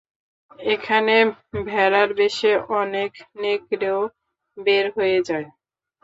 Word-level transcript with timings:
এখানে 0.69 1.15
ভেড়ার 1.65 2.09
বেশে 2.19 2.51
অনেক 2.81 3.11
নেকড়েও 3.41 3.99
বের 4.57 4.85
হয়ে 4.95 5.19
যায়। 5.27 5.47